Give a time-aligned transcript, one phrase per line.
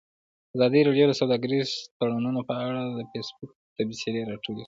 [0.55, 4.59] ازادي راډیو د سوداګریز تړونونه په اړه د فیسبوک تبصرې راټولې کړي.